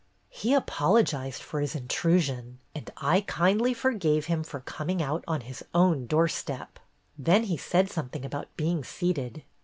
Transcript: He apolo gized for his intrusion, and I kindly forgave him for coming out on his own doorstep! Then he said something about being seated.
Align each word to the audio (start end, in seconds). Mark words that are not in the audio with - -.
He 0.31 0.55
apolo 0.55 1.03
gized 1.03 1.43
for 1.43 1.61
his 1.61 1.75
intrusion, 1.75 2.57
and 2.73 2.89
I 2.97 3.21
kindly 3.27 3.71
forgave 3.75 4.25
him 4.25 4.43
for 4.43 4.59
coming 4.61 4.99
out 4.99 5.23
on 5.27 5.41
his 5.41 5.63
own 5.75 6.07
doorstep! 6.07 6.79
Then 7.19 7.43
he 7.43 7.55
said 7.55 7.87
something 7.91 8.25
about 8.25 8.47
being 8.57 8.83
seated. 8.83 9.43